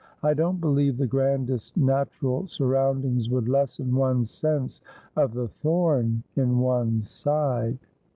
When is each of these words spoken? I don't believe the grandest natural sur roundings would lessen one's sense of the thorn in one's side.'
I 0.23 0.33
don't 0.33 0.59
believe 0.59 0.97
the 0.97 1.05
grandest 1.05 1.77
natural 1.77 2.47
sur 2.47 2.65
roundings 2.65 3.29
would 3.29 3.47
lessen 3.47 3.93
one's 3.93 4.31
sense 4.31 4.81
of 5.15 5.31
the 5.35 5.47
thorn 5.47 6.23
in 6.35 6.57
one's 6.57 7.07
side.' 7.07 7.77